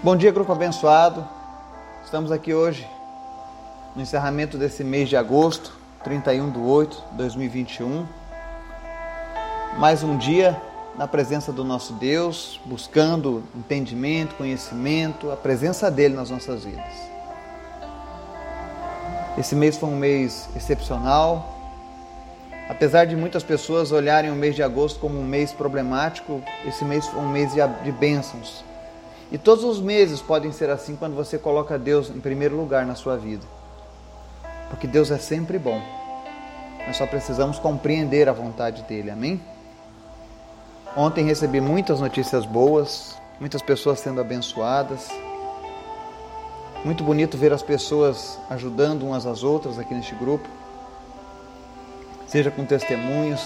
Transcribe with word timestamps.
Bom 0.00 0.14
dia, 0.14 0.30
grupo 0.30 0.52
abençoado. 0.52 1.26
Estamos 2.04 2.30
aqui 2.30 2.54
hoje 2.54 2.88
no 3.96 4.02
encerramento 4.02 4.56
desse 4.56 4.84
mês 4.84 5.08
de 5.08 5.16
agosto, 5.16 5.72
31 6.04 6.52
de 6.52 6.58
8 6.60 7.04
de 7.10 7.16
2021. 7.16 8.06
Mais 9.76 10.04
um 10.04 10.16
dia 10.16 10.56
na 10.96 11.08
presença 11.08 11.52
do 11.52 11.64
nosso 11.64 11.94
Deus, 11.94 12.60
buscando 12.64 13.42
entendimento, 13.56 14.36
conhecimento, 14.36 15.32
a 15.32 15.36
presença 15.36 15.90
dele 15.90 16.14
nas 16.14 16.30
nossas 16.30 16.62
vidas. 16.62 16.94
Esse 19.36 19.56
mês 19.56 19.76
foi 19.76 19.88
um 19.88 19.96
mês 19.96 20.48
excepcional. 20.54 21.58
Apesar 22.68 23.04
de 23.04 23.16
muitas 23.16 23.42
pessoas 23.42 23.90
olharem 23.90 24.30
o 24.30 24.36
mês 24.36 24.54
de 24.54 24.62
agosto 24.62 25.00
como 25.00 25.18
um 25.18 25.24
mês 25.24 25.50
problemático, 25.50 26.40
esse 26.64 26.84
mês 26.84 27.04
foi 27.08 27.20
um 27.20 27.28
mês 27.28 27.52
de 27.52 27.90
bênçãos 27.90 28.67
e 29.30 29.36
todos 29.36 29.64
os 29.64 29.80
meses 29.80 30.22
podem 30.22 30.52
ser 30.52 30.70
assim 30.70 30.96
quando 30.96 31.14
você 31.14 31.38
coloca 31.38 31.78
Deus 31.78 32.08
em 32.08 32.20
primeiro 32.20 32.56
lugar 32.56 32.86
na 32.86 32.94
sua 32.94 33.16
vida. 33.16 33.44
Porque 34.70 34.86
Deus 34.86 35.10
é 35.10 35.18
sempre 35.18 35.58
bom. 35.58 35.80
Nós 36.86 36.96
só 36.96 37.06
precisamos 37.06 37.58
compreender 37.58 38.28
a 38.28 38.32
vontade 38.32 38.82
dele. 38.84 39.10
Amém? 39.10 39.40
Ontem 40.96 41.26
recebi 41.26 41.60
muitas 41.60 42.00
notícias 42.00 42.46
boas, 42.46 43.16
muitas 43.38 43.60
pessoas 43.60 44.00
sendo 44.00 44.20
abençoadas. 44.20 45.08
Muito 46.84 47.04
bonito 47.04 47.36
ver 47.36 47.52
as 47.52 47.62
pessoas 47.62 48.38
ajudando 48.48 49.02
umas 49.02 49.26
às 49.26 49.42
outras 49.42 49.78
aqui 49.78 49.94
neste 49.94 50.14
grupo. 50.14 50.48
Seja 52.26 52.50
com 52.50 52.64
testemunhos, 52.64 53.40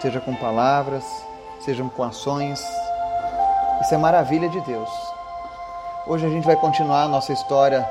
seja 0.00 0.20
com 0.20 0.34
palavras, 0.34 1.04
sejam 1.60 1.88
com 1.88 2.02
ações. 2.02 2.60
Isso 3.80 3.94
é 3.94 3.98
maravilha 3.98 4.48
de 4.48 4.60
Deus. 4.62 5.11
Hoje 6.04 6.26
a 6.26 6.28
gente 6.28 6.44
vai 6.44 6.56
continuar 6.56 7.04
a 7.04 7.08
nossa 7.08 7.32
história 7.32 7.88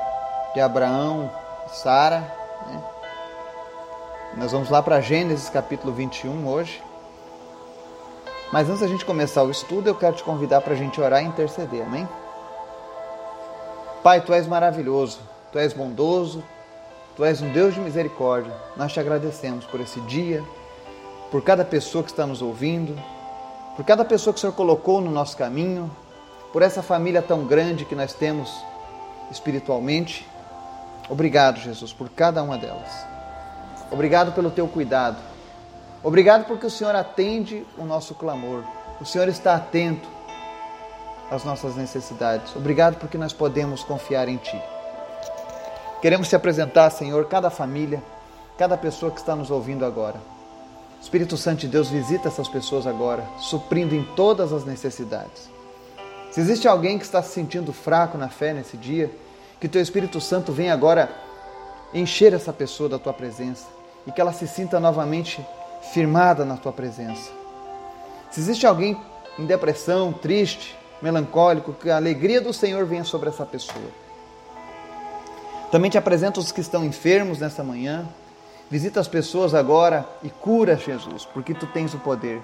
de 0.52 0.60
Abraão 0.60 1.30
e 1.66 1.74
Sara. 1.74 2.18
Né? 2.66 2.82
Nós 4.36 4.52
vamos 4.52 4.68
lá 4.68 4.82
para 4.82 5.00
Gênesis 5.00 5.48
capítulo 5.48 5.94
21 5.94 6.46
hoje. 6.46 6.82
Mas 8.52 8.68
antes 8.68 8.82
da 8.82 8.86
gente 8.86 9.06
começar 9.06 9.42
o 9.42 9.50
estudo, 9.50 9.88
eu 9.88 9.94
quero 9.94 10.14
te 10.14 10.22
convidar 10.22 10.60
para 10.60 10.74
a 10.74 10.76
gente 10.76 11.00
orar 11.00 11.22
e 11.22 11.26
interceder, 11.26 11.86
amém? 11.86 12.06
Pai, 14.02 14.20
tu 14.20 14.34
és 14.34 14.46
maravilhoso, 14.46 15.20
tu 15.50 15.58
és 15.58 15.72
bondoso, 15.72 16.44
tu 17.16 17.24
és 17.24 17.40
um 17.40 17.50
Deus 17.50 17.72
de 17.72 17.80
misericórdia. 17.80 18.52
Nós 18.76 18.92
te 18.92 19.00
agradecemos 19.00 19.64
por 19.64 19.80
esse 19.80 20.02
dia, 20.02 20.44
por 21.30 21.42
cada 21.42 21.64
pessoa 21.64 22.04
que 22.04 22.10
está 22.10 22.26
nos 22.26 22.42
ouvindo, 22.42 22.94
por 23.74 23.86
cada 23.86 24.04
pessoa 24.04 24.34
que 24.34 24.38
o 24.38 24.40
Senhor 24.42 24.52
colocou 24.52 25.00
no 25.00 25.10
nosso 25.10 25.34
caminho, 25.34 25.90
por 26.52 26.62
essa 26.62 26.82
família 26.82 27.22
tão 27.22 27.46
grande 27.46 27.84
que 27.84 27.94
nós 27.94 28.12
temos 28.12 28.64
espiritualmente. 29.30 30.26
Obrigado, 31.08 31.58
Jesus, 31.58 31.92
por 31.92 32.08
cada 32.10 32.42
uma 32.42 32.58
delas. 32.58 33.06
Obrigado 33.90 34.32
pelo 34.32 34.50
teu 34.50 34.68
cuidado. 34.68 35.16
Obrigado 36.02 36.46
porque 36.46 36.66
o 36.66 36.70
Senhor 36.70 36.94
atende 36.94 37.64
o 37.78 37.84
nosso 37.84 38.14
clamor. 38.14 38.64
O 39.00 39.04
Senhor 39.04 39.28
está 39.28 39.54
atento 39.54 40.08
às 41.30 41.44
nossas 41.44 41.76
necessidades. 41.76 42.54
Obrigado 42.54 42.96
porque 42.96 43.16
nós 43.16 43.32
podemos 43.32 43.82
confiar 43.82 44.28
em 44.28 44.36
Ti. 44.36 44.60
Queremos 46.00 46.28
te 46.28 46.36
apresentar, 46.36 46.90
Senhor, 46.90 47.26
cada 47.26 47.48
família, 47.48 48.02
cada 48.58 48.76
pessoa 48.76 49.12
que 49.12 49.18
está 49.18 49.36
nos 49.36 49.50
ouvindo 49.50 49.84
agora. 49.84 50.20
Espírito 51.00 51.36
Santo 51.36 51.60
de 51.60 51.68
Deus, 51.68 51.88
visita 51.88 52.28
essas 52.28 52.48
pessoas 52.48 52.86
agora, 52.86 53.24
suprindo 53.38 53.94
em 53.94 54.04
todas 54.16 54.52
as 54.52 54.64
necessidades. 54.64 55.50
Se 56.32 56.40
existe 56.40 56.66
alguém 56.66 56.98
que 56.98 57.04
está 57.04 57.22
se 57.22 57.30
sentindo 57.34 57.74
fraco 57.74 58.16
na 58.16 58.28
fé 58.28 58.54
nesse 58.54 58.74
dia, 58.74 59.10
que 59.60 59.68
teu 59.68 59.82
Espírito 59.82 60.18
Santo 60.18 60.50
venha 60.50 60.72
agora 60.72 61.10
encher 61.92 62.32
essa 62.32 62.54
pessoa 62.54 62.88
da 62.88 62.98
tua 62.98 63.12
presença 63.12 63.66
e 64.06 64.10
que 64.10 64.18
ela 64.18 64.32
se 64.32 64.48
sinta 64.48 64.80
novamente 64.80 65.44
firmada 65.92 66.42
na 66.42 66.56
tua 66.56 66.72
presença. 66.72 67.30
Se 68.30 68.40
existe 68.40 68.66
alguém 68.66 68.98
em 69.38 69.44
depressão, 69.44 70.10
triste, 70.10 70.74
melancólico, 71.02 71.74
que 71.74 71.90
a 71.90 71.96
alegria 71.96 72.40
do 72.40 72.52
Senhor 72.52 72.86
venha 72.86 73.04
sobre 73.04 73.28
essa 73.28 73.44
pessoa. 73.44 73.90
Também 75.70 75.90
te 75.90 75.98
apresento 75.98 76.40
os 76.40 76.50
que 76.50 76.62
estão 76.62 76.82
enfermos 76.82 77.40
nessa 77.40 77.62
manhã. 77.62 78.08
Visita 78.70 79.00
as 79.00 79.08
pessoas 79.08 79.54
agora 79.54 80.08
e 80.22 80.30
cura, 80.30 80.76
Jesus, 80.76 81.26
porque 81.26 81.52
tu 81.52 81.66
tens 81.66 81.92
o 81.92 81.98
poder. 81.98 82.40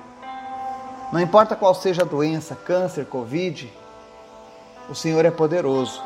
Não 1.13 1.21
importa 1.21 1.57
qual 1.57 1.75
seja 1.75 2.03
a 2.03 2.05
doença, 2.05 2.55
câncer, 2.55 3.07
Covid, 3.07 3.73
o 4.91 4.95
Senhor 4.95 5.25
é 5.25 5.31
poderoso. 5.31 6.03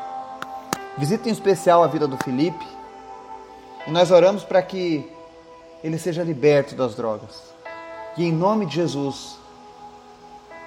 Visita 0.97 1.27
em 1.27 1.31
especial 1.31 1.83
a 1.83 1.87
vida 1.87 2.07
do 2.07 2.17
Felipe 2.17 2.65
e 3.85 3.91
nós 3.91 4.11
oramos 4.11 4.43
para 4.43 4.61
que 4.61 5.09
ele 5.83 5.97
seja 5.97 6.23
liberto 6.23 6.73
das 6.75 6.95
drogas. 6.95 7.53
Que 8.15 8.23
em 8.23 8.31
nome 8.31 8.65
de 8.65 8.75
Jesus 8.75 9.37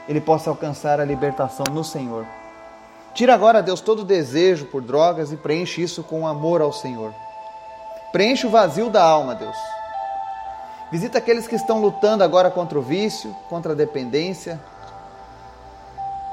ele 0.06 0.20
possa 0.20 0.50
alcançar 0.50 1.00
a 1.00 1.04
libertação 1.04 1.64
no 1.72 1.82
Senhor. 1.82 2.26
Tira 3.14 3.32
agora, 3.32 3.62
Deus, 3.62 3.80
todo 3.80 4.04
desejo 4.04 4.66
por 4.66 4.82
drogas 4.82 5.32
e 5.32 5.36
preenche 5.36 5.82
isso 5.82 6.02
com 6.02 6.26
amor 6.26 6.60
ao 6.60 6.72
Senhor. 6.72 7.14
Preenche 8.12 8.46
o 8.46 8.50
vazio 8.50 8.90
da 8.90 9.02
alma, 9.02 9.34
Deus. 9.34 9.56
Visita 10.90 11.18
aqueles 11.18 11.48
que 11.48 11.56
estão 11.56 11.80
lutando 11.80 12.22
agora 12.22 12.50
contra 12.50 12.78
o 12.78 12.82
vício, 12.82 13.34
contra 13.48 13.72
a 13.72 13.74
dependência. 13.74 14.60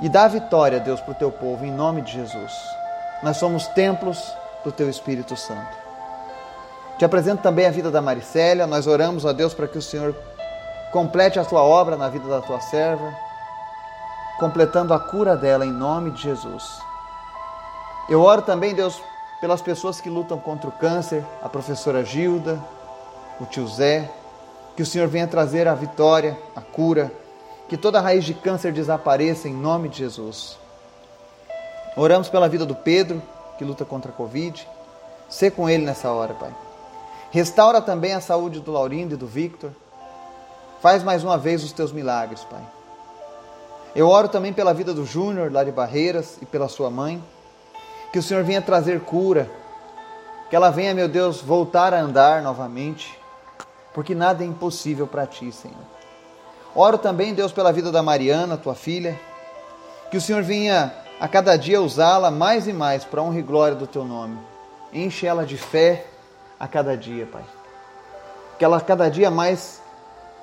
E 0.02 0.08
dá 0.08 0.28
vitória, 0.28 0.80
Deus, 0.80 1.02
para 1.02 1.12
o 1.12 1.16
teu 1.16 1.32
povo, 1.32 1.66
em 1.66 1.72
nome 1.72 2.02
de 2.02 2.12
Jesus. 2.12 2.54
Nós 3.24 3.38
somos 3.38 3.68
templos 3.70 4.32
do 4.64 4.72
teu 4.72 4.90
Espírito 4.90 5.36
Santo. 5.36 5.78
Te 7.00 7.06
apresento 7.06 7.42
também 7.42 7.66
a 7.66 7.72
vida 7.72 7.90
da 7.90 8.02
Maricélia. 8.02 8.68
Nós 8.68 8.86
oramos 8.86 9.26
a 9.26 9.32
Deus 9.32 9.54
para 9.54 9.68
que 9.68 9.78
o 9.78 9.82
Senhor 9.82 10.16
complete 10.92 11.40
a 11.40 11.46
tua 11.46 11.64
obra 11.64 11.98
na 11.98 12.08
vida 12.08 12.28
da 12.28 12.40
tua 12.40 12.60
serva, 12.60 13.12
completando 14.38 14.94
a 14.94 15.00
cura 15.00 15.36
dela 15.36 15.66
em 15.66 15.72
nome 15.72 16.12
de 16.12 16.22
Jesus. 16.22 16.64
Eu 18.08 18.22
oro 18.22 18.44
também, 18.44 18.76
Deus, 18.76 19.02
pelas 19.42 19.62
pessoas 19.62 20.00
que 20.00 20.10
lutam 20.10 20.38
contra 20.38 20.70
o 20.70 20.72
câncer, 20.74 21.26
a 21.42 21.50
professora 21.50 22.06
Gilda, 22.06 22.60
o 23.40 23.46
tio 23.46 23.68
Zé, 23.68 24.10
que 24.76 24.82
o 24.82 24.86
Senhor 24.86 25.08
venha 25.08 25.28
trazer 25.28 25.68
a 25.68 25.76
vitória, 25.76 26.38
a 26.56 26.62
cura, 26.62 27.12
que 27.70 27.78
toda 27.78 28.02
raiz 28.02 28.24
de 28.24 28.34
câncer 28.34 28.72
desapareça 28.72 29.48
em 29.48 29.54
nome 29.54 29.90
de 29.90 30.00
Jesus. 30.00 30.58
Oramos 31.96 32.28
pela 32.28 32.50
vida 32.50 32.66
do 32.66 32.76
Pedro, 32.76 33.22
que 33.58 33.64
luta 33.64 33.86
contra 33.86 34.12
a 34.12 34.16
Covid. 34.16 34.68
Sê 35.30 35.52
com 35.52 35.70
ele 35.70 35.86
nessa 35.86 36.12
hora, 36.12 36.34
Pai. 36.34 36.54
Restaura 37.32 37.82
também 37.82 38.14
a 38.14 38.22
saúde 38.22 38.60
do 38.60 38.72
Laurindo 38.72 39.14
e 39.14 39.18
do 39.18 39.28
Victor. 39.28 39.72
Faz 40.82 41.04
mais 41.04 41.24
uma 41.24 41.38
vez 41.38 41.64
os 41.64 41.72
teus 41.72 41.92
milagres, 41.92 42.44
Pai. 42.44 42.62
Eu 43.96 44.08
oro 44.08 44.28
também 44.28 44.52
pela 44.52 44.74
vida 44.74 44.94
do 44.94 45.06
Júnior, 45.06 45.52
lá 45.52 45.64
de 45.64 45.72
Barreiras, 45.72 46.38
e 46.42 46.46
pela 46.46 46.68
sua 46.68 46.90
mãe. 46.90 47.24
Que 48.12 48.20
o 48.20 48.24
Senhor 48.24 48.44
venha 48.44 48.62
trazer 48.62 49.02
cura. 49.02 49.50
Que 50.50 50.56
ela 50.56 50.72
venha, 50.72 50.96
meu 50.96 51.08
Deus, 51.08 51.42
voltar 51.42 51.94
a 51.94 52.00
andar 52.00 52.42
novamente 52.42 53.23
porque 53.94 54.16
nada 54.16 54.44
é 54.44 54.48
impossível 54.48 55.08
para 55.08 55.26
ti, 55.28 55.52
Senhor. 55.52 55.78
Oro 56.76 56.98
também, 56.98 57.34
Deus, 57.34 57.52
pela 57.52 57.72
vida 57.72 57.92
da 57.92 58.02
Mariana, 58.02 58.58
tua 58.58 58.74
filha, 58.74 59.20
que 60.10 60.18
o 60.18 60.22
Senhor 60.22 60.42
venha 60.42 60.94
a 61.20 61.28
cada 61.28 61.56
dia 61.56 61.82
usá-la 61.82 62.32
mais 62.32 62.68
e 62.68 62.74
mais 62.74 63.06
para 63.06 63.22
honra 63.22 63.40
e 63.40 63.44
glória 63.44 63.76
do 63.76 63.86
teu 63.86 64.04
nome. 64.04 64.38
Enche 64.92 65.26
ela 65.26 65.46
de 65.46 65.58
fé 65.58 66.08
a 66.60 66.68
cada 66.68 66.98
dia, 66.98 67.28
Pai. 67.28 67.44
Que 68.58 68.66
ela 68.66 68.82
cada 68.82 69.10
dia 69.10 69.30
mais 69.30 69.82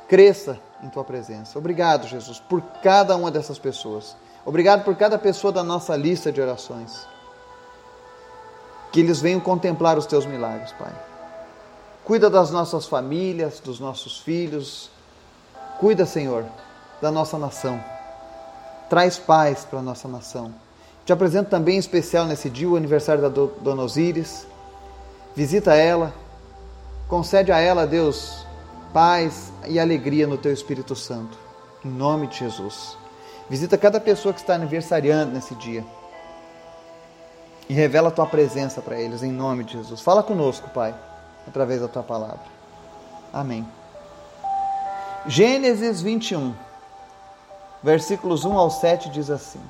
cresça 0.08 0.58
em 0.82 0.88
tua 0.88 1.04
presença. 1.04 1.58
Obrigado, 1.58 2.06
Jesus, 2.06 2.40
por 2.40 2.62
cada 2.82 3.16
uma 3.16 3.30
dessas 3.30 3.58
pessoas. 3.58 4.16
Obrigado 4.44 4.84
por 4.84 4.96
cada 4.96 5.18
pessoa 5.18 5.52
da 5.52 5.62
nossa 5.62 5.96
lista 5.96 6.32
de 6.32 6.40
orações. 6.40 7.06
Que 8.92 9.00
eles 9.00 9.20
venham 9.20 9.40
contemplar 9.40 9.98
os 9.98 10.06
teus 10.06 10.26
milagres, 10.26 10.72
Pai. 10.72 11.09
Cuida 12.10 12.28
das 12.28 12.50
nossas 12.50 12.86
famílias, 12.86 13.60
dos 13.60 13.78
nossos 13.78 14.18
filhos. 14.18 14.90
Cuida, 15.78 16.04
Senhor, 16.04 16.44
da 17.00 17.08
nossa 17.08 17.38
nação. 17.38 17.80
Traz 18.88 19.16
paz 19.16 19.64
para 19.64 19.78
a 19.78 19.82
nossa 19.82 20.08
nação. 20.08 20.52
Te 21.06 21.12
apresento 21.12 21.50
também 21.50 21.76
em 21.76 21.78
especial 21.78 22.26
nesse 22.26 22.50
dia 22.50 22.68
o 22.68 22.74
aniversário 22.74 23.22
da 23.22 23.28
Dona 23.28 23.84
Osíris. 23.84 24.44
Visita 25.36 25.76
ela. 25.76 26.12
Concede 27.06 27.52
a 27.52 27.60
ela, 27.60 27.86
Deus, 27.86 28.44
paz 28.92 29.52
e 29.68 29.78
alegria 29.78 30.26
no 30.26 30.36
Teu 30.36 30.52
Espírito 30.52 30.96
Santo. 30.96 31.38
Em 31.84 31.90
nome 31.90 32.26
de 32.26 32.38
Jesus. 32.38 32.98
Visita 33.48 33.78
cada 33.78 34.00
pessoa 34.00 34.34
que 34.34 34.40
está 34.40 34.56
aniversariando 34.56 35.30
nesse 35.30 35.54
dia. 35.54 35.84
E 37.68 37.72
revela 37.72 38.08
a 38.08 38.10
Tua 38.10 38.26
presença 38.26 38.82
para 38.82 39.00
eles, 39.00 39.22
em 39.22 39.30
nome 39.30 39.62
de 39.62 39.74
Jesus. 39.74 40.00
Fala 40.00 40.24
conosco, 40.24 40.68
Pai 40.70 40.92
através 41.46 41.80
da 41.80 41.88
tua 41.88 42.02
palavra. 42.02 42.40
Amém. 43.32 43.66
Gênesis 45.26 46.00
21, 46.00 46.54
versículos 47.82 48.44
1 48.44 48.58
ao 48.58 48.70
7 48.70 49.10
diz 49.10 49.30
assim: 49.30 49.60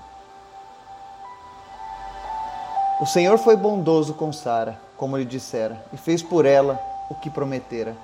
O 3.00 3.06
Senhor 3.06 3.36
foi 3.38 3.56
bondoso 3.56 4.14
com 4.14 4.32
Sara, 4.32 4.80
como 4.96 5.16
lhe 5.16 5.24
dissera, 5.24 5.84
e 5.92 5.96
fez 5.96 6.22
por 6.22 6.46
ela 6.46 6.80
o 7.10 7.14
que 7.14 7.28
prometera. 7.28 7.96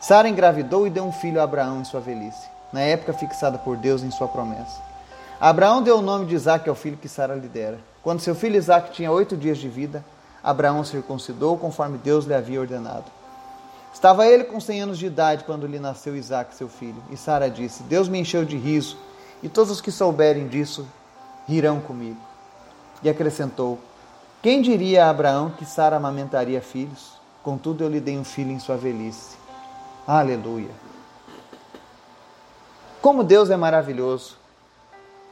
Sara 0.00 0.28
engravidou 0.28 0.84
e 0.84 0.90
deu 0.90 1.04
um 1.04 1.12
filho 1.12 1.40
a 1.40 1.44
Abraão 1.44 1.80
em 1.80 1.84
sua 1.84 2.00
velhice, 2.00 2.48
na 2.72 2.80
época 2.80 3.12
fixada 3.12 3.56
por 3.56 3.76
Deus 3.76 4.02
em 4.02 4.10
sua 4.10 4.26
promessa. 4.26 4.80
Abraão 5.40 5.80
deu 5.80 5.98
o 5.98 6.02
nome 6.02 6.26
de 6.26 6.34
Isaac 6.34 6.68
ao 6.68 6.74
filho 6.74 6.96
que 6.96 7.08
Sara 7.08 7.34
lhe 7.34 7.48
dera. 7.48 7.78
Quando 8.02 8.20
seu 8.20 8.34
filho 8.34 8.56
Isaac 8.56 8.90
tinha 8.90 9.12
oito 9.12 9.36
dias 9.36 9.58
de 9.58 9.68
vida, 9.68 10.04
Abraão 10.42 10.84
circuncidou 10.84 11.56
conforme 11.56 11.98
Deus 11.98 12.24
lhe 12.24 12.34
havia 12.34 12.60
ordenado. 12.60 13.04
Estava 13.92 14.26
ele 14.26 14.44
com 14.44 14.58
cem 14.58 14.80
anos 14.80 14.98
de 14.98 15.06
idade 15.06 15.44
quando 15.44 15.66
lhe 15.66 15.78
nasceu 15.78 16.16
Isaac, 16.16 16.54
seu 16.54 16.68
filho. 16.68 17.02
E 17.10 17.16
Sara 17.16 17.50
disse: 17.50 17.82
Deus 17.82 18.08
me 18.08 18.18
encheu 18.18 18.44
de 18.44 18.56
riso, 18.56 18.96
e 19.42 19.48
todos 19.48 19.70
os 19.70 19.80
que 19.80 19.90
souberem 19.90 20.48
disso 20.48 20.86
rirão 21.46 21.80
comigo. 21.80 22.20
E 23.02 23.08
acrescentou: 23.08 23.78
Quem 24.40 24.62
diria 24.62 25.06
a 25.06 25.10
Abraão 25.10 25.50
que 25.50 25.64
Sara 25.64 25.96
amamentaria 25.96 26.60
filhos? 26.60 27.12
Contudo, 27.42 27.84
eu 27.84 27.88
lhe 27.88 28.00
dei 28.00 28.16
um 28.16 28.24
filho 28.24 28.50
em 28.50 28.58
sua 28.58 28.76
velhice. 28.76 29.36
Aleluia. 30.06 30.70
Como 33.00 33.24
Deus 33.24 33.50
é 33.50 33.56
maravilhoso. 33.56 34.36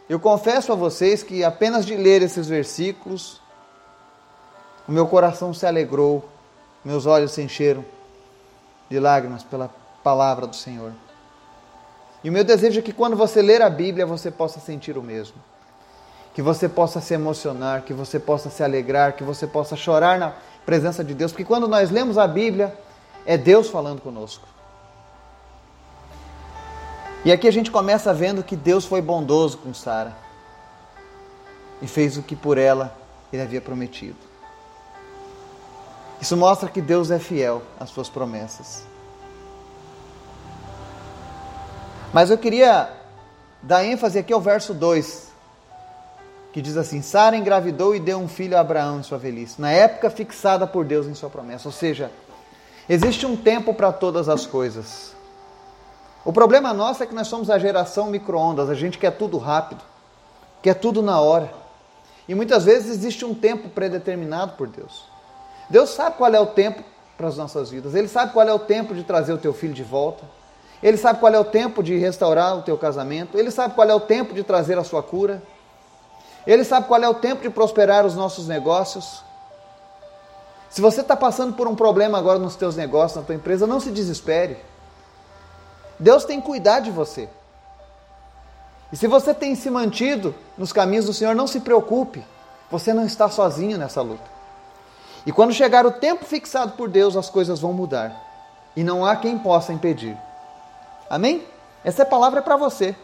Eu 0.09 0.19
confesso 0.19 0.73
a 0.73 0.75
vocês 0.75 1.23
que 1.23 1.45
apenas 1.45 1.87
de 1.87 1.95
ler 1.95 2.21
esses 2.21 2.49
versículos, 2.49 3.40
o 4.89 4.93
meu 4.93 5.07
coração 5.07 5.53
se 5.55 5.67
alegrou, 5.67 6.29
meus 6.85 7.07
olhos 7.07 7.33
se 7.33 7.43
encheram 7.43 7.85
de 8.89 8.99
lágrimas 8.99 9.43
pela 9.43 9.71
palavra 10.03 10.47
do 10.47 10.57
Senhor. 10.57 10.93
E 12.23 12.29
o 12.29 12.33
meu 12.33 12.45
desejo 12.45 12.81
é 12.81 12.83
que 12.83 12.93
quando 12.93 13.17
você 13.17 13.41
ler 13.41 13.63
a 13.63 13.71
Bíblia, 13.71 14.05
você 14.05 14.31
possa 14.31 14.61
sentir 14.61 14.99
o 14.99 15.03
mesmo. 15.03 15.37
Que 16.35 16.43
você 16.43 16.69
possa 16.69 17.01
se 17.01 17.15
emocionar, 17.15 17.83
que 17.83 17.93
você 17.93 18.19
possa 18.19 18.51
se 18.51 18.63
alegrar, 18.63 19.15
que 19.15 19.25
você 19.25 19.47
possa 19.47 19.77
chorar 19.77 20.19
na 20.19 20.35
presença 20.67 21.03
de 21.03 21.15
Deus, 21.15 21.33
porque 21.33 21.45
quando 21.45 21.67
nós 21.67 21.91
lemos 21.91 22.19
a 22.19 22.27
Bíblia, 22.27 22.77
é 23.25 23.37
Deus 23.37 23.69
falando 23.69 24.01
conosco. 24.01 24.47
E 27.25 27.33
aqui 27.33 27.49
a 27.49 27.53
gente 27.53 27.71
começa 27.71 28.15
vendo 28.15 28.43
que 28.43 28.57
Deus 28.57 28.85
foi 28.85 29.03
bondoso 29.03 29.59
com 29.59 29.75
Sara 29.75 30.17
e 31.83 31.87
fez 31.87 32.17
o 32.17 32.23
que 32.23 32.35
por 32.35 32.57
ela 32.57 32.97
ele 33.33 33.43
havia 33.43 33.61
prometido. 33.61 34.30
Isso 36.21 36.37
mostra 36.37 36.69
que 36.69 36.81
Deus 36.81 37.11
é 37.11 37.19
fiel 37.19 37.63
às 37.79 37.91
suas 37.91 38.09
promessas. 38.09 38.85
Mas 42.13 42.31
eu 42.31 42.37
queria 42.37 42.91
dar 43.63 43.85
ênfase 43.85 44.19
aqui 44.19 44.33
ao 44.33 44.41
verso 44.41 44.75
2, 44.75 45.31
que 46.53 46.61
diz 46.61 46.77
assim: 46.77 47.01
Sara 47.01 47.37
engravidou 47.37 47.95
e 47.95 48.01
deu 48.01 48.19
um 48.19 48.29
filho 48.29 48.57
a 48.57 48.61
Abraão 48.61 49.01
em 49.01 49.03
sua 49.03 49.17
velhice, 49.17 49.61
na 49.61 49.71
época 49.71 50.11
fixada 50.11 50.67
por 50.67 50.85
Deus 50.85 51.07
em 51.07 51.15
sua 51.15 51.31
promessa. 51.31 51.69
Ou 51.69 51.73
seja, 51.73 52.11
existe 52.89 53.25
um 53.25 53.37
tempo 53.37 53.73
para 53.73 53.93
todas 53.93 54.29
as 54.29 54.45
coisas. 54.45 55.15
O 56.25 56.33
problema 56.33 56.75
nosso 56.75 57.03
é 57.03 57.07
que 57.07 57.15
nós 57.15 57.29
somos 57.29 57.49
a 57.49 57.59
geração 57.59 58.11
micro-ondas, 58.11 58.69
a 58.69 58.75
gente 58.75 58.99
quer 58.99 59.13
tudo 59.13 59.39
rápido, 59.39 59.83
quer 60.61 60.75
tudo 60.75 61.01
na 61.01 61.19
hora. 61.19 61.51
E 62.29 62.35
muitas 62.35 62.65
vezes 62.65 62.91
existe 62.91 63.25
um 63.25 63.35
tempo 63.35 63.71
predeterminado 63.71 64.53
por 64.53 64.69
Deus. 64.69 65.10
Deus 65.71 65.91
sabe 65.91 66.17
qual 66.17 66.35
é 66.35 66.41
o 66.41 66.47
tempo 66.47 66.83
para 67.17 67.29
as 67.29 67.37
nossas 67.37 67.71
vidas, 67.71 67.95
Ele 67.95 68.09
sabe 68.09 68.33
qual 68.33 68.47
é 68.47 68.53
o 68.53 68.59
tempo 68.59 68.95
de 68.95 69.05
trazer 69.05 69.33
o 69.33 69.39
teu 69.39 69.55
filho 69.55 69.73
de 69.73 69.85
volta, 69.85 70.25
Ele 70.83 70.97
sabe 70.97 71.21
qual 71.21 71.33
é 71.33 71.39
o 71.39 71.45
tempo 71.45 71.83
de 71.83 71.97
restaurar 71.97 72.59
o 72.59 72.63
teu 72.63 72.77
casamento, 72.77 73.39
Ele 73.39 73.51
sabe 73.51 73.75
qual 73.75 73.89
é 73.89 73.95
o 73.95 74.01
tempo 74.01 74.35
de 74.35 74.43
trazer 74.43 74.77
a 74.77 74.85
sua 74.85 75.03
cura, 75.03 75.41
Ele 76.45 76.65
sabe 76.65 76.89
qual 76.89 77.01
é 77.01 77.09
o 77.09 77.15
tempo 77.15 77.43
de 77.43 77.51
prosperar 77.51 78.05
os 78.05 78.17
nossos 78.17 78.49
negócios. 78.49 79.23
Se 80.69 80.81
você 80.81 81.03
está 81.03 81.17
passando 81.17 81.55
por 81.55 81.69
um 81.69 81.75
problema 81.75 82.19
agora 82.19 82.39
nos 82.39 82.57
teus 82.57 82.75
negócios, 82.75 83.21
na 83.21 83.27
tua 83.27 83.35
empresa, 83.35 83.67
não 83.67 83.81
se 83.81 83.91
desespere. 83.91 84.57
Deus 85.99 86.25
tem 86.25 86.41
cuidado 86.41 86.85
de 86.85 86.91
você. 86.91 87.29
E 88.93 88.97
se 88.97 89.07
você 89.07 89.35
tem 89.35 89.55
se 89.55 89.69
mantido 89.69 90.35
nos 90.57 90.73
caminhos 90.73 91.07
do 91.07 91.13
Senhor, 91.13 91.35
não 91.35 91.47
se 91.47 91.61
preocupe. 91.61 92.25
Você 92.71 92.93
não 92.93 93.05
está 93.05 93.29
sozinho 93.29 93.77
nessa 93.77 94.01
luta. 94.01 94.30
E 95.31 95.33
quando 95.33 95.55
chegar 95.55 95.87
o 95.87 95.93
tempo 95.93 96.25
fixado 96.25 96.73
por 96.73 96.89
Deus, 96.89 97.17
as 97.17 97.31
coisas 97.31 97.61
vão 97.61 97.73
mudar. 97.73 98.21
E 98.75 98.83
não 98.83 99.07
há 99.07 99.15
quem 99.15 99.39
possa 99.39 99.73
impedir. 99.73 100.17
Amém? 101.09 101.47
Essa 101.85 102.05
palavra 102.05 102.41
é 102.41 102.43
para 102.43 102.57
você. 102.57 102.97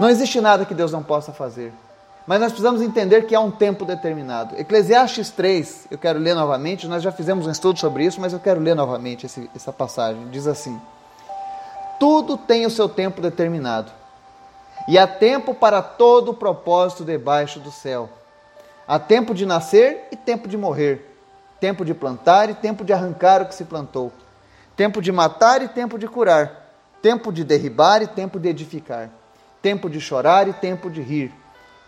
Não 0.00 0.10
existe 0.10 0.40
nada 0.40 0.64
que 0.64 0.74
Deus 0.74 0.90
não 0.90 1.00
possa 1.00 1.32
fazer. 1.32 1.72
Mas 2.26 2.40
nós 2.40 2.50
precisamos 2.50 2.82
entender 2.82 3.28
que 3.28 3.36
há 3.36 3.40
um 3.40 3.52
tempo 3.52 3.84
determinado. 3.84 4.58
Eclesiastes 4.58 5.30
3, 5.30 5.86
eu 5.92 5.96
quero 5.96 6.18
ler 6.18 6.34
novamente, 6.34 6.88
nós 6.88 7.00
já 7.00 7.12
fizemos 7.12 7.46
um 7.46 7.50
estudo 7.52 7.78
sobre 7.78 8.04
isso, 8.04 8.20
mas 8.20 8.32
eu 8.32 8.40
quero 8.40 8.58
ler 8.58 8.74
novamente 8.74 9.26
esse, 9.26 9.48
essa 9.54 9.72
passagem. 9.72 10.28
Diz 10.28 10.48
assim: 10.48 10.76
Tudo 12.00 12.36
tem 12.36 12.66
o 12.66 12.70
seu 12.70 12.88
tempo 12.88 13.20
determinado, 13.20 13.92
e 14.88 14.98
há 14.98 15.06
tempo 15.06 15.54
para 15.54 15.80
todo 15.80 16.32
o 16.32 16.34
propósito 16.34 17.04
debaixo 17.04 17.60
do 17.60 17.70
céu. 17.70 18.10
Há 18.88 18.98
tempo 18.98 19.34
de 19.34 19.44
nascer 19.44 20.08
e 20.10 20.16
tempo 20.16 20.48
de 20.48 20.56
morrer, 20.56 21.04
tempo 21.60 21.84
de 21.84 21.92
plantar 21.92 22.48
e 22.48 22.54
tempo 22.54 22.84
de 22.84 22.92
arrancar 22.92 23.42
o 23.42 23.46
que 23.46 23.54
se 23.54 23.64
plantou, 23.64 24.10
tempo 24.74 25.02
de 25.02 25.12
matar 25.12 25.62
e 25.62 25.68
tempo 25.68 25.98
de 25.98 26.08
curar, 26.08 26.72
tempo 27.02 27.30
de 27.30 27.44
derribar 27.44 28.02
e 28.02 28.06
tempo 28.06 28.40
de 28.40 28.48
edificar, 28.48 29.10
tempo 29.60 29.90
de 29.90 30.00
chorar 30.00 30.48
e 30.48 30.52
tempo 30.54 30.90
de 30.90 31.02
rir 31.02 31.32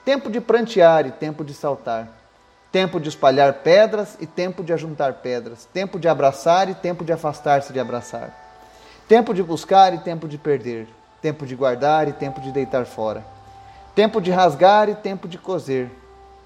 tempo 0.05 0.31
de 0.31 0.41
prantear 0.41 1.07
e 1.07 1.11
tempo 1.11 1.45
de 1.45 1.55
saltar, 1.55 2.09
tempo 2.73 2.99
de 2.99 3.09
espalhar 3.09 3.55
pedras 3.55 4.17
e 4.21 4.27
tempo 4.27 4.63
de 4.63 4.73
ajuntar 4.73 5.15
pedras, 5.15 5.67
tempo 5.73 5.99
de 5.99 6.09
abraçar 6.09 6.69
e 6.69 6.75
tempo 6.75 7.05
de 7.05 7.13
afastar-se 7.13 7.73
de 7.73 7.81
abraçar, 7.81 8.31
tempo 9.07 9.35
de 9.35 9.43
buscar 9.43 9.93
e 9.95 9.99
tempo 9.99 10.27
de 10.27 10.39
perder, 10.39 10.89
tempo 11.21 11.45
de 11.45 11.55
guardar 11.55 12.09
e 12.09 12.13
tempo 12.13 12.41
de 12.41 12.51
deitar 12.51 12.87
fora, 12.87 13.25
tempo 13.95 14.21
de 14.21 14.31
rasgar 14.31 14.89
e 14.89 14.95
tempo 14.95 15.29
de 15.29 15.37
coser, 15.37 15.91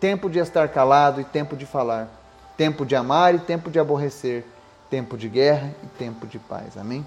tempo 0.05 0.29
de 0.29 0.39
estar 0.39 0.69
calado 0.69 1.19
e 1.19 1.25
tempo 1.25 1.57
de 1.57 1.65
falar, 1.65 2.11
tempo 2.59 2.85
de 2.85 2.95
amar 2.95 3.35
e 3.35 3.39
tempo 3.39 3.71
de 3.71 3.79
aborrecer, 3.79 4.45
tempo 4.91 5.17
de 5.17 5.31
guerra 5.31 5.75
e 5.83 5.87
tempo 5.87 6.27
de 6.27 6.39
paz. 6.39 6.77
Amém? 6.77 7.07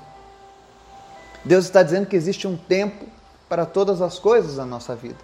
Deus 1.46 1.66
está 1.66 1.84
dizendo 1.84 2.08
que 2.08 2.16
existe 2.16 2.48
um 2.48 2.58
tempo 2.58 3.06
para 3.48 3.68
todas 3.68 4.02
as 4.02 4.18
coisas 4.18 4.58
na 4.58 4.66
nossa 4.66 4.96
vida. 4.96 5.20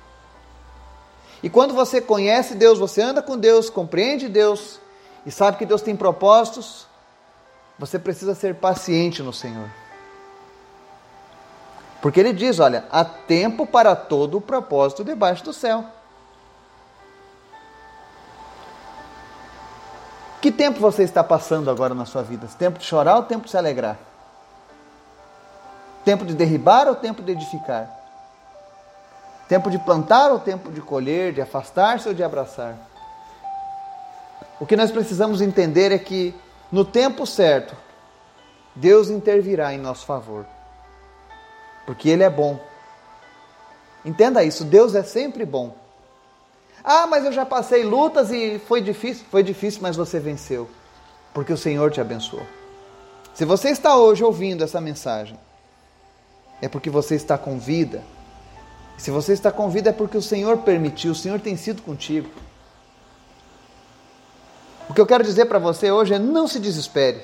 E 1.42 1.50
quando 1.50 1.74
você 1.74 2.00
conhece 2.00 2.54
Deus, 2.54 2.78
você 2.78 3.02
anda 3.02 3.24
com 3.24 3.36
Deus, 3.36 3.72
compreende 3.72 4.30
Deus 4.30 4.80
e 5.26 5.32
sabe 5.32 5.58
que 5.58 5.66
Deus 5.66 5.82
tem 5.82 5.96
propósitos, 5.96 6.86
você 7.80 7.98
precisa 7.98 8.36
ser 8.36 8.54
paciente 8.54 9.24
no 9.24 9.34
Senhor. 9.34 9.68
Porque 12.04 12.20
ele 12.20 12.34
diz: 12.34 12.60
olha, 12.60 12.86
há 12.92 13.04
tempo 13.04 13.66
para 13.66 13.96
todo 13.96 14.38
o 14.38 14.42
propósito 14.42 15.04
debaixo 15.04 15.44
do 15.44 15.52
céu. 15.52 15.84
Que 20.44 20.52
tempo 20.52 20.78
você 20.78 21.04
está 21.04 21.24
passando 21.24 21.72
agora 21.72 21.96
na 21.96 22.06
sua 22.06 22.22
vida? 22.22 22.46
Tempo 22.60 22.78
de 22.78 22.84
chorar 22.84 23.16
ou 23.16 23.24
tempo 23.24 23.46
de 23.46 23.52
se 23.52 23.58
alegrar? 23.58 23.98
Tempo 26.04 26.26
de 26.26 26.34
derribar 26.34 26.86
ou 26.90 26.96
tempo 26.96 27.22
de 27.22 27.32
edificar? 27.32 27.90
Tempo 29.48 29.72
de 29.72 29.80
plantar 29.80 30.34
ou 30.34 30.40
tempo 30.40 30.70
de 30.70 30.82
colher, 30.82 31.32
de 31.32 31.40
afastar-se 31.40 32.10
ou 32.10 32.14
de 32.14 32.22
abraçar? 32.22 32.76
O 34.60 34.66
que 34.66 34.76
nós 34.76 34.92
precisamos 34.92 35.40
entender 35.40 35.94
é 35.94 35.98
que 35.98 36.36
no 36.70 36.84
tempo 36.84 37.26
certo, 37.26 37.74
Deus 38.76 39.10
intervirá 39.10 39.74
em 39.74 39.78
nosso 39.78 40.06
favor. 40.06 40.46
Porque 41.86 42.10
Ele 42.10 42.24
é 42.24 42.30
bom. 42.30 42.60
Entenda 44.04 44.44
isso, 44.44 44.66
Deus 44.66 44.94
é 44.94 45.04
sempre 45.04 45.46
bom. 45.46 45.83
Ah, 46.84 47.08
mas 47.08 47.24
eu 47.26 47.32
já 47.32 47.46
passei 47.46 47.84
lutas 47.84 48.32
e 48.32 48.60
foi 48.60 48.82
difícil. 48.82 49.26
Foi 49.32 49.42
difícil, 49.42 49.82
mas 49.82 49.96
você 49.96 50.20
venceu. 50.20 50.70
Porque 51.34 51.54
o 51.54 51.58
Senhor 51.58 51.92
te 51.92 52.02
abençoou. 52.02 52.46
Se 53.34 53.46
você 53.46 53.70
está 53.70 53.96
hoje 53.96 54.24
ouvindo 54.24 54.64
essa 54.64 54.82
mensagem, 54.82 55.40
é 56.62 56.68
porque 56.68 56.90
você 56.90 57.16
está 57.16 57.38
com 57.38 57.58
vida, 57.58 58.04
se 58.98 59.12
você 59.12 59.34
está 59.34 59.52
com 59.52 59.70
vida 59.70 59.90
é 59.90 59.94
porque 59.94 60.18
o 60.18 60.22
Senhor 60.22 60.60
permitiu, 60.60 61.12
o 61.12 61.16
Senhor 61.16 61.40
tem 61.40 61.58
sido 61.58 61.82
contigo. 61.82 62.30
O 64.90 64.94
que 64.94 65.02
eu 65.02 65.06
quero 65.06 65.24
dizer 65.24 65.46
para 65.46 65.60
você 65.60 65.92
hoje 65.92 66.14
é 66.14 66.20
não 66.20 66.48
se 66.48 66.60
desespere. 66.60 67.24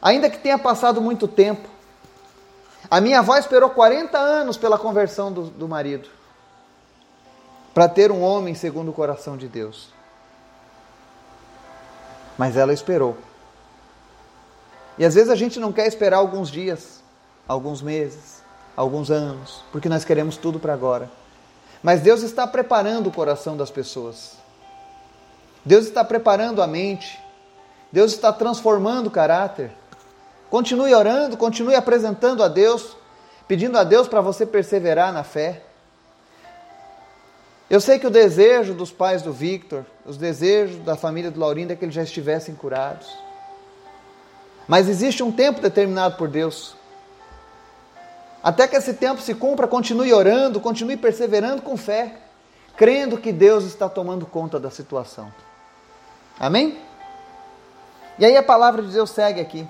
Ainda 0.00 0.30
que 0.30 0.38
tenha 0.38 0.58
passado 0.58 1.00
muito 1.00 1.26
tempo, 1.26 1.68
a 2.90 3.00
minha 3.00 3.20
avó 3.20 3.36
esperou 3.36 3.70
40 3.70 4.18
anos 4.18 4.56
pela 4.56 4.78
conversão 4.78 5.32
do, 5.32 5.44
do 5.44 5.66
marido, 5.66 6.08
para 7.74 7.88
ter 7.88 8.12
um 8.12 8.22
homem 8.22 8.54
segundo 8.54 8.92
o 8.92 8.94
coração 8.94 9.36
de 9.36 9.48
Deus. 9.48 9.88
Mas 12.38 12.56
ela 12.56 12.72
esperou. 12.72 13.18
E 14.96 15.04
às 15.04 15.14
vezes 15.14 15.28
a 15.28 15.34
gente 15.34 15.58
não 15.58 15.72
quer 15.72 15.88
esperar 15.88 16.18
alguns 16.18 16.50
dias, 16.50 17.02
alguns 17.48 17.82
meses, 17.82 18.42
alguns 18.76 19.10
anos, 19.10 19.64
porque 19.72 19.88
nós 19.88 20.04
queremos 20.04 20.36
tudo 20.36 20.60
para 20.60 20.72
agora. 20.72 21.10
Mas 21.82 22.00
Deus 22.00 22.22
está 22.22 22.46
preparando 22.46 23.08
o 23.08 23.12
coração 23.12 23.56
das 23.56 23.70
pessoas. 23.70 24.36
Deus 25.64 25.84
está 25.86 26.04
preparando 26.04 26.62
a 26.62 26.66
mente. 26.66 27.20
Deus 27.90 28.12
está 28.12 28.32
transformando 28.32 29.08
o 29.08 29.10
caráter. 29.10 29.72
Continue 30.48 30.94
orando, 30.94 31.36
continue 31.36 31.74
apresentando 31.74 32.42
a 32.42 32.48
Deus, 32.48 32.96
pedindo 33.48 33.76
a 33.76 33.84
Deus 33.84 34.06
para 34.06 34.20
você 34.20 34.46
perseverar 34.46 35.12
na 35.12 35.24
fé. 35.24 35.62
Eu 37.68 37.80
sei 37.80 37.98
que 37.98 38.06
o 38.06 38.10
desejo 38.10 38.74
dos 38.74 38.92
pais 38.92 39.22
do 39.22 39.32
Victor, 39.32 39.86
os 40.04 40.16
desejos 40.16 40.76
da 40.84 40.96
família 40.96 41.30
do 41.30 41.40
Laurindo 41.40 41.72
é 41.72 41.76
que 41.76 41.84
eles 41.84 41.94
já 41.94 42.02
estivessem 42.02 42.54
curados. 42.54 43.08
Mas 44.68 44.88
existe 44.88 45.22
um 45.22 45.32
tempo 45.32 45.60
determinado 45.60 46.16
por 46.16 46.28
Deus. 46.28 46.76
Até 48.42 48.68
que 48.68 48.76
esse 48.76 48.94
tempo 48.94 49.22
se 49.22 49.34
cumpra, 49.34 49.66
continue 49.66 50.12
orando, 50.12 50.60
continue 50.60 50.96
perseverando 50.96 51.62
com 51.62 51.76
fé, 51.76 52.16
crendo 52.76 53.16
que 53.16 53.32
Deus 53.32 53.64
está 53.64 53.88
tomando 53.88 54.26
conta 54.26 54.60
da 54.60 54.70
situação. 54.70 55.32
Amém? 56.38 56.78
E 58.18 58.26
aí 58.26 58.36
a 58.36 58.42
palavra 58.42 58.82
de 58.82 58.88
Deus 58.88 59.10
segue 59.10 59.40
aqui. 59.40 59.66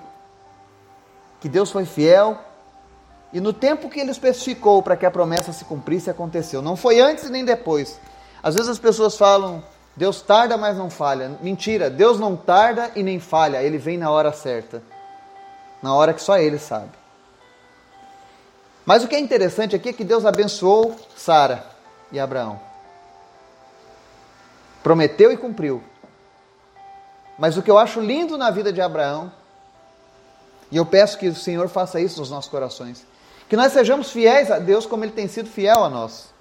Que 1.41 1.49
Deus 1.49 1.71
foi 1.71 1.85
fiel 1.85 2.39
e 3.35 3.41
no 3.41 3.53
tempo 3.53 3.91
que 3.91 3.99
ele 3.99 4.13
especificou 4.13 4.81
para 4.81 4.97
que 4.97 5.05
a 5.05 5.11
promessa 5.11 5.53
se 5.53 5.65
cumprisse, 5.65 6.09
aconteceu. 6.09 6.63
Não 6.63 6.77
foi 6.77 7.01
antes 7.01 7.29
nem 7.29 7.45
depois. 7.45 7.99
Às 8.41 8.55
vezes 8.55 8.71
as 8.71 8.79
pessoas 8.79 9.17
falam, 9.17 9.61
Deus 9.97 10.23
tarda, 10.23 10.57
mas 10.57 10.77
não 10.77 10.89
falha. 10.89 11.37
Mentira, 11.43 11.91
Deus 11.91 12.21
não 12.21 12.37
tarda 12.37 12.93
e 12.95 13.03
nem 13.03 13.19
falha, 13.19 13.61
ele 13.61 13.77
vem 13.77 13.99
na 13.99 14.09
hora 14.09 14.33
certa. 14.33 14.81
Na 15.83 15.93
hora 15.93 16.15
que 16.15 16.23
só 16.23 16.39
ele 16.39 16.61
sabe. 16.61 16.93
Mas 18.87 19.03
o 19.03 19.09
que 19.09 19.17
é 19.17 19.19
interessante 19.19 19.75
aqui 19.75 19.89
é 19.89 19.93
que 19.93 20.05
Deus 20.05 20.25
abençoou 20.25 20.95
Sara 21.17 21.67
e 22.13 22.21
Abraão. 22.21 22.61
Prometeu 24.81 25.33
e 25.33 25.37
cumpriu. 25.37 25.83
Mas 27.37 27.57
o 27.57 27.63
que 27.63 27.71
eu 27.71 27.79
acho 27.79 28.01
lindo 28.01 28.39
na 28.39 28.53
vida 28.53 28.73
de 28.73 28.81
Abraão, 28.81 29.33
e 30.71 30.77
eu 30.77 30.87
peço 30.87 31.19
que 31.19 31.27
o 31.27 31.35
Senhor 31.35 31.69
faça 31.69 31.99
isso 31.99 32.21
nos 32.21 32.31
nossos 32.31 32.49
corações, 32.49 33.05
que 33.49 33.57
nós 33.57 33.73
sejamos 33.73 34.11
fiéis 34.11 34.51
a 34.51 34.59
Deus 34.59 34.87
como 34.87 35.05
Ele 35.05 35.13
tem 35.13 35.29
sido 35.29 35.49
fiel 35.49 35.85
a 35.85 35.91
nós. 35.91 36.33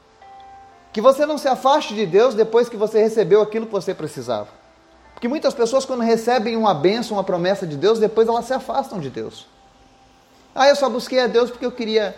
Que 0.92 1.02
você 1.02 1.26
não 1.26 1.38
se 1.38 1.48
afaste 1.48 1.94
de 1.94 2.06
Deus 2.06 2.36
depois 2.36 2.70
que 2.70 2.78
você 2.78 3.02
recebeu 3.02 3.42
aquilo 3.42 3.66
que 3.66 3.72
você 3.72 3.94
precisava. 3.94 4.48
Porque 5.14 5.28
muitas 5.28 5.54
pessoas, 5.54 5.86
quando 5.86 6.02
recebem 6.02 6.56
uma 6.56 6.74
bênção, 6.74 7.18
uma 7.18 7.24
promessa 7.24 7.66
de 7.66 7.78
Deus, 7.78 8.00
depois 8.00 8.28
elas 8.28 8.46
se 8.46 8.54
afastam 8.54 9.00
de 9.00 9.10
Deus. 9.10 9.48
Ah, 10.54 10.68
eu 10.68 10.76
só 10.76 10.90
busquei 10.90 11.20
a 11.20 11.28
Deus 11.28 11.50
porque 11.50 11.66
eu 11.66 11.72
queria 11.72 12.16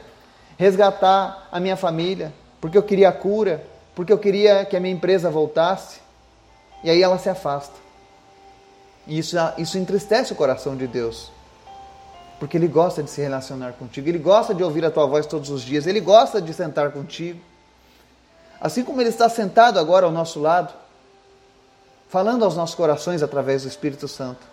resgatar 0.57 1.47
a 1.51 1.59
minha 1.59 1.77
família, 1.77 2.33
porque 2.59 2.77
eu 2.77 2.83
queria 2.83 3.09
a 3.09 3.11
cura, 3.11 3.63
porque 3.93 4.11
eu 4.11 4.17
queria 4.17 4.65
que 4.65 4.75
a 4.75 4.79
minha 4.79 4.93
empresa 4.93 5.29
voltasse. 5.29 5.99
E 6.83 6.89
aí 6.89 7.01
ela 7.01 7.17
se 7.17 7.29
afasta. 7.29 7.73
E 9.07 9.17
isso, 9.17 9.37
isso 9.57 9.77
entristece 9.77 10.33
o 10.33 10.35
coração 10.35 10.75
de 10.75 10.87
Deus. 10.87 11.31
Porque 12.39 12.57
Ele 12.57 12.67
gosta 12.67 13.01
de 13.01 13.09
se 13.09 13.21
relacionar 13.21 13.73
contigo, 13.73 14.07
Ele 14.09 14.17
gosta 14.17 14.53
de 14.53 14.63
ouvir 14.63 14.85
a 14.85 14.91
tua 14.91 15.05
voz 15.05 15.25
todos 15.25 15.49
os 15.49 15.61
dias, 15.61 15.87
Ele 15.87 15.99
gosta 15.99 16.41
de 16.41 16.53
sentar 16.53 16.91
contigo. 16.91 17.39
Assim 18.59 18.83
como 18.83 19.01
Ele 19.01 19.09
está 19.09 19.29
sentado 19.29 19.79
agora 19.79 20.05
ao 20.05 20.11
nosso 20.11 20.39
lado, 20.39 20.73
falando 22.09 22.43
aos 22.43 22.55
nossos 22.55 22.75
corações 22.75 23.23
através 23.23 23.63
do 23.63 23.69
Espírito 23.69 24.07
Santo. 24.07 24.45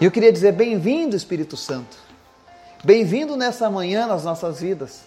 E 0.00 0.04
eu 0.04 0.10
queria 0.10 0.32
dizer: 0.32 0.52
bem-vindo, 0.52 1.16
Espírito 1.16 1.56
Santo. 1.56 1.96
Bem-vindo 2.84 3.36
nessa 3.36 3.70
manhã 3.70 4.06
nas 4.06 4.24
nossas 4.24 4.60
vidas. 4.60 5.00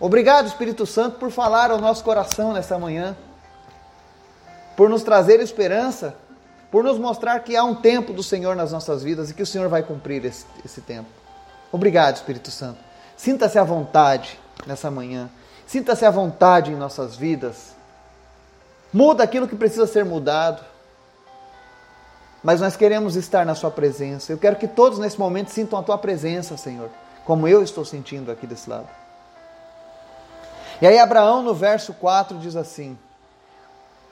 Obrigado, 0.00 0.46
Espírito 0.46 0.84
Santo, 0.84 1.18
por 1.18 1.30
falar 1.30 1.70
ao 1.70 1.80
nosso 1.80 2.02
coração 2.02 2.52
nessa 2.52 2.78
manhã, 2.78 3.16
por 4.76 4.88
nos 4.88 5.04
trazer 5.04 5.40
esperança, 5.40 6.16
por 6.74 6.82
nos 6.82 6.98
mostrar 6.98 7.38
que 7.38 7.54
há 7.54 7.62
um 7.62 7.76
tempo 7.76 8.12
do 8.12 8.20
Senhor 8.20 8.56
nas 8.56 8.72
nossas 8.72 9.00
vidas 9.00 9.30
e 9.30 9.34
que 9.34 9.44
o 9.44 9.46
Senhor 9.46 9.68
vai 9.68 9.84
cumprir 9.84 10.24
esse, 10.24 10.44
esse 10.64 10.80
tempo. 10.80 11.08
Obrigado, 11.70 12.16
Espírito 12.16 12.50
Santo. 12.50 12.80
Sinta-se 13.16 13.56
à 13.60 13.62
vontade 13.62 14.36
nessa 14.66 14.90
manhã. 14.90 15.30
Sinta-se 15.68 16.04
à 16.04 16.10
vontade 16.10 16.72
em 16.72 16.74
nossas 16.74 17.14
vidas. 17.14 17.76
Muda 18.92 19.22
aquilo 19.22 19.46
que 19.46 19.54
precisa 19.54 19.86
ser 19.86 20.04
mudado 20.04 20.64
mas 22.42 22.60
nós 22.60 22.76
queremos 22.76 23.14
estar 23.14 23.46
na 23.46 23.54
Sua 23.54 23.70
presença. 23.70 24.32
Eu 24.32 24.38
quero 24.38 24.56
que 24.56 24.66
todos 24.66 24.98
nesse 24.98 25.18
momento 25.18 25.50
sintam 25.52 25.78
a 25.78 25.82
Tua 25.82 25.96
presença, 25.96 26.56
Senhor, 26.56 26.90
como 27.24 27.46
eu 27.46 27.62
estou 27.62 27.84
sentindo 27.84 28.32
aqui 28.32 28.48
desse 28.48 28.68
lado. 28.68 28.88
E 30.82 30.86
aí, 30.88 30.98
Abraão, 30.98 31.40
no 31.40 31.54
verso 31.54 31.94
4, 31.94 32.36
diz 32.38 32.56
assim: 32.56 32.98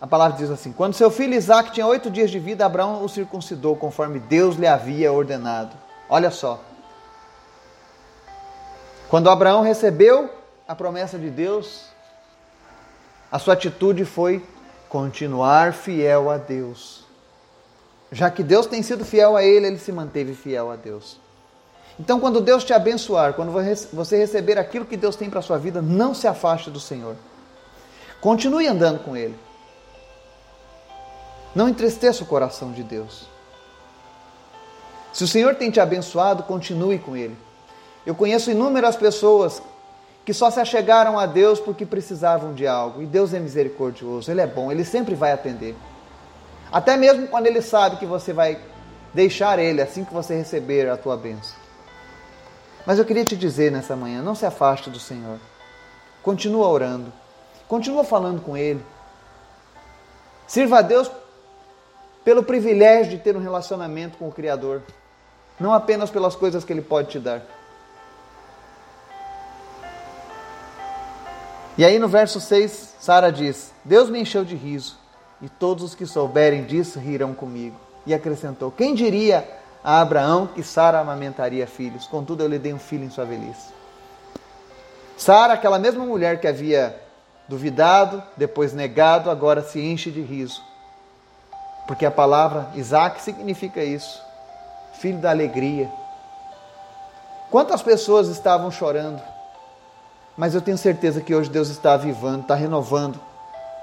a 0.02 0.06
palavra 0.08 0.36
diz 0.36 0.50
assim: 0.50 0.72
Quando 0.72 0.94
seu 0.94 1.12
filho 1.12 1.32
Isaac 1.32 1.70
tinha 1.70 1.86
oito 1.86 2.10
dias 2.10 2.28
de 2.28 2.40
vida, 2.40 2.66
Abraão 2.66 3.04
o 3.04 3.08
circuncidou, 3.08 3.76
conforme 3.76 4.18
Deus 4.18 4.56
lhe 4.56 4.66
havia 4.66 5.12
ordenado. 5.12 5.76
Olha 6.08 6.28
só. 6.28 6.60
Quando 9.08 9.30
Abraão 9.30 9.62
recebeu 9.62 10.28
a 10.66 10.74
promessa 10.74 11.16
de 11.16 11.30
Deus, 11.30 11.84
a 13.30 13.38
sua 13.38 13.54
atitude 13.54 14.04
foi 14.04 14.44
continuar 14.88 15.72
fiel 15.72 16.30
a 16.30 16.36
Deus. 16.36 17.04
Já 18.10 18.28
que 18.28 18.42
Deus 18.42 18.66
tem 18.66 18.82
sido 18.82 19.04
fiel 19.04 19.36
a 19.36 19.44
ele, 19.44 19.68
ele 19.68 19.78
se 19.78 19.92
manteve 19.92 20.34
fiel 20.34 20.72
a 20.72 20.74
Deus. 20.74 21.20
Então, 22.00 22.18
quando 22.18 22.40
Deus 22.40 22.64
te 22.64 22.72
abençoar, 22.72 23.34
quando 23.34 23.52
você 23.52 24.16
receber 24.16 24.58
aquilo 24.58 24.84
que 24.84 24.96
Deus 24.96 25.14
tem 25.14 25.30
para 25.30 25.38
a 25.38 25.42
sua 25.42 25.58
vida, 25.58 25.80
não 25.80 26.12
se 26.12 26.26
afaste 26.26 26.70
do 26.70 26.80
Senhor. 26.80 27.14
Continue 28.20 28.66
andando 28.66 28.98
com 28.98 29.16
Ele. 29.16 29.38
Não 31.54 31.68
entristeça 31.68 32.22
o 32.22 32.26
coração 32.26 32.72
de 32.72 32.82
Deus. 32.82 33.26
Se 35.12 35.24
o 35.24 35.28
Senhor 35.28 35.54
tem 35.54 35.70
te 35.70 35.80
abençoado, 35.80 36.42
continue 36.44 36.98
com 36.98 37.16
Ele. 37.16 37.36
Eu 38.06 38.14
conheço 38.14 38.50
inúmeras 38.50 38.96
pessoas 38.96 39.62
que 40.24 40.32
só 40.32 40.50
se 40.50 40.60
achegaram 40.60 41.18
a 41.18 41.26
Deus 41.26 41.60
porque 41.60 41.84
precisavam 41.84 42.54
de 42.54 42.66
algo. 42.66 43.02
E 43.02 43.06
Deus 43.06 43.34
é 43.34 43.38
misericordioso, 43.38 44.30
Ele 44.30 44.40
é 44.40 44.46
bom, 44.46 44.72
Ele 44.72 44.84
sempre 44.84 45.14
vai 45.14 45.32
atender. 45.32 45.76
Até 46.72 46.96
mesmo 46.96 47.28
quando 47.28 47.46
ele 47.46 47.60
sabe 47.60 47.96
que 47.96 48.06
você 48.06 48.32
vai 48.32 48.58
deixar 49.12 49.58
ele 49.58 49.82
assim 49.82 50.06
que 50.06 50.14
você 50.14 50.34
receber 50.34 50.88
a 50.88 50.96
tua 50.96 51.18
bênção. 51.18 51.54
Mas 52.86 52.98
eu 52.98 53.04
queria 53.04 53.26
te 53.26 53.36
dizer 53.36 53.70
nessa 53.70 53.94
manhã, 53.94 54.22
não 54.22 54.34
se 54.34 54.46
afaste 54.46 54.88
do 54.88 54.98
Senhor. 54.98 55.38
Continua 56.22 56.66
orando. 56.66 57.12
Continua 57.68 58.04
falando 58.04 58.40
com 58.40 58.56
ele. 58.56 58.82
Sirva 60.46 60.78
a 60.78 60.82
Deus 60.82 61.10
pelo 62.24 62.42
privilégio 62.42 63.12
de 63.12 63.18
ter 63.18 63.36
um 63.36 63.40
relacionamento 63.40 64.16
com 64.18 64.28
o 64.28 64.32
Criador, 64.32 64.82
não 65.58 65.72
apenas 65.72 66.10
pelas 66.10 66.34
coisas 66.34 66.64
que 66.64 66.72
ele 66.72 66.82
pode 66.82 67.08
te 67.10 67.18
dar. 67.18 67.42
E 71.76 71.84
aí 71.84 71.98
no 71.98 72.08
verso 72.08 72.38
6, 72.40 72.96
Sara 73.00 73.32
diz: 73.32 73.72
Deus 73.84 74.10
me 74.10 74.20
encheu 74.20 74.44
de 74.44 74.54
riso 74.54 74.98
e 75.40 75.48
todos 75.48 75.82
os 75.82 75.94
que 75.94 76.06
souberem 76.06 76.64
disso 76.64 76.98
rirão 76.98 77.32
comigo. 77.32 77.76
E 78.06 78.12
acrescentou: 78.12 78.70
Quem 78.70 78.94
diria 78.94 79.48
a 79.82 80.00
Abraão 80.00 80.46
que 80.46 80.62
Sara 80.62 81.00
amamentaria 81.00 81.66
filhos? 81.66 82.06
Contudo, 82.06 82.42
eu 82.42 82.48
lhe 82.48 82.58
dei 82.58 82.72
um 82.72 82.78
filho 82.78 83.04
em 83.04 83.10
sua 83.10 83.24
velhice. 83.24 83.72
Sara, 85.16 85.54
aquela 85.54 85.78
mesma 85.78 86.04
mulher 86.04 86.40
que 86.40 86.48
havia 86.48 87.00
duvidado, 87.48 88.22
depois 88.36 88.72
negado, 88.72 89.30
agora 89.30 89.62
se 89.62 89.80
enche 89.80 90.10
de 90.10 90.20
riso. 90.20 90.62
Porque 91.86 92.06
a 92.06 92.10
palavra 92.10 92.68
Isaac 92.74 93.20
significa 93.20 93.82
isso, 93.82 94.22
filho 94.94 95.18
da 95.18 95.30
alegria. 95.30 95.90
Quantas 97.50 97.82
pessoas 97.82 98.28
estavam 98.28 98.70
chorando? 98.70 99.22
Mas 100.36 100.54
eu 100.54 100.62
tenho 100.62 100.78
certeza 100.78 101.20
que 101.20 101.34
hoje 101.34 101.50
Deus 101.50 101.68
está 101.68 101.94
avivando, 101.94 102.42
está 102.42 102.54
renovando 102.54 103.20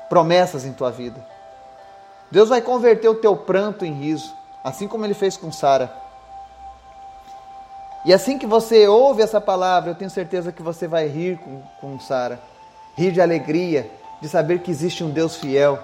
promessas 0.10 0.66
em 0.66 0.74
tua 0.74 0.90
vida. 0.90 1.24
Deus 2.32 2.50
vai 2.50 2.62
converter 2.62 3.08
o 3.08 3.16
teu 3.16 3.36
pranto 3.36 3.86
em 3.86 3.94
riso, 3.94 4.34
assim 4.64 4.88
como 4.88 5.06
ele 5.06 5.14
fez 5.14 5.38
com 5.38 5.52
Sara. 5.52 5.94
E 8.06 8.14
assim 8.14 8.38
que 8.38 8.48
você 8.48 8.88
ouve 8.88 9.22
essa 9.22 9.42
palavra, 9.42 9.92
eu 9.92 9.96
tenho 9.96 10.10
certeza 10.10 10.52
que 10.52 10.64
você 10.64 10.88
vai 10.88 11.08
rir 11.08 11.38
com, 11.38 11.62
com 11.82 12.00
Sara. 12.00 12.40
Rir 12.96 13.12
de 13.12 13.22
alegria, 13.22 13.90
de 14.22 14.30
saber 14.30 14.60
que 14.60 14.72
existe 14.72 15.04
um 15.04 15.10
Deus 15.10 15.36
fiel, 15.36 15.80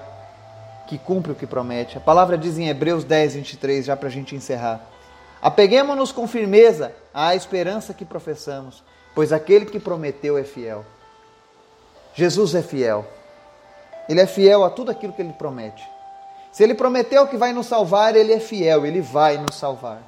que 0.88 0.98
cumpre 0.98 1.32
o 1.32 1.36
que 1.36 1.48
promete. 1.48 1.98
A 1.98 2.01
palavra 2.01 2.38
diz 2.38 2.58
em 2.58 2.68
Hebreus 2.68 3.04
10, 3.04 3.36
23, 3.36 3.86
já 3.86 3.96
para 3.96 4.08
a 4.08 4.12
gente 4.12 4.36
encerrar. 4.36 4.82
Apeguemos-nos 5.42 6.12
com 6.12 6.27
firmeza 6.27 6.94
à 7.13 7.36
esperança 7.36 7.94
que 7.94 8.06
professamos, 8.06 8.84
pois 9.13 9.32
aquele 9.32 9.65
que 9.65 9.80
prometeu 9.80 10.38
é 10.38 10.44
fiel. 10.44 10.86
Jesus 12.13 12.56
é 12.56 12.62
fiel. 12.62 13.06
Ele 14.08 14.22
é 14.22 14.27
fiel 14.27 14.63
a 14.63 14.70
tudo 14.70 14.92
aquilo 14.92 15.13
que 15.13 15.22
ele 15.22 15.34
promete. 15.34 15.84
Se 16.51 16.63
ele 16.63 16.74
prometeu 16.74 17.27
que 17.27 17.36
vai 17.36 17.51
nos 17.51 17.65
salvar, 17.65 18.15
ele 18.15 18.32
é 18.32 18.39
fiel, 18.39 18.86
ele 18.86 19.01
vai 19.01 19.38
nos 19.38 19.56
salvar. 19.56 20.01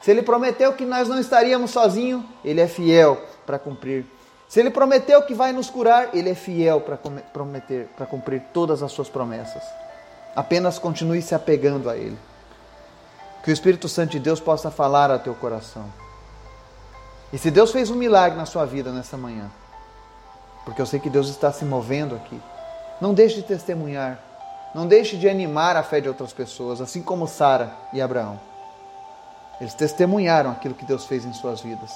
Se 0.00 0.10
ele 0.10 0.22
prometeu 0.22 0.72
que 0.72 0.84
nós 0.84 1.08
não 1.08 1.18
estaríamos 1.18 1.72
sozinhos, 1.72 2.22
ele 2.44 2.60
é 2.60 2.68
fiel 2.68 3.20
para 3.44 3.58
cumprir. 3.58 4.06
Se 4.48 4.60
ele 4.60 4.70
prometeu 4.70 5.20
que 5.22 5.34
vai 5.34 5.52
nos 5.52 5.68
curar, 5.68 6.14
ele 6.14 6.30
é 6.30 6.34
fiel 6.34 6.80
para 6.80 6.96
prometer, 6.96 7.88
para 7.96 8.06
cumprir 8.06 8.42
todas 8.52 8.82
as 8.82 8.92
suas 8.92 9.08
promessas. 9.08 9.62
Apenas 10.38 10.78
continue 10.78 11.20
se 11.20 11.34
apegando 11.34 11.90
a 11.90 11.96
ele. 11.96 12.16
Que 13.42 13.50
o 13.50 13.52
Espírito 13.52 13.88
Santo 13.88 14.12
de 14.12 14.20
Deus 14.20 14.38
possa 14.38 14.70
falar 14.70 15.10
ao 15.10 15.18
teu 15.18 15.34
coração. 15.34 15.92
E 17.32 17.38
se 17.38 17.50
Deus 17.50 17.72
fez 17.72 17.90
um 17.90 17.96
milagre 17.96 18.38
na 18.38 18.46
sua 18.46 18.64
vida 18.64 18.92
nessa 18.92 19.16
manhã, 19.16 19.50
porque 20.64 20.80
eu 20.80 20.86
sei 20.86 21.00
que 21.00 21.10
Deus 21.10 21.28
está 21.28 21.50
se 21.50 21.64
movendo 21.64 22.14
aqui, 22.14 22.40
não 23.00 23.12
deixe 23.12 23.34
de 23.34 23.42
testemunhar, 23.42 24.20
não 24.72 24.86
deixe 24.86 25.16
de 25.16 25.28
animar 25.28 25.76
a 25.76 25.82
fé 25.82 26.00
de 26.00 26.06
outras 26.06 26.32
pessoas, 26.32 26.80
assim 26.80 27.02
como 27.02 27.26
Sara 27.26 27.72
e 27.92 28.00
Abraão. 28.00 28.38
Eles 29.60 29.74
testemunharam 29.74 30.52
aquilo 30.52 30.74
que 30.74 30.84
Deus 30.84 31.04
fez 31.04 31.24
em 31.24 31.32
suas 31.32 31.60
vidas. 31.60 31.90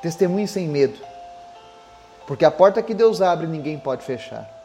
Testemunhe 0.00 0.46
sem 0.46 0.68
medo, 0.68 0.96
porque 2.28 2.44
a 2.44 2.52
porta 2.52 2.84
que 2.84 2.94
Deus 2.94 3.20
abre 3.20 3.48
ninguém 3.48 3.80
pode 3.80 4.04
fechar. 4.04 4.59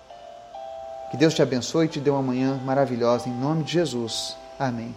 Que 1.16 1.20
Deus 1.20 1.34
te 1.34 1.42
abençoe 1.42 1.86
e 1.86 1.88
te 1.88 2.02
dê 2.02 2.10
uma 2.10 2.22
manhã 2.22 2.60
maravilhosa 2.66 3.30
em 3.30 3.32
nome 3.32 3.64
de 3.64 3.72
Jesus. 3.72 4.36
Amém. 4.60 4.94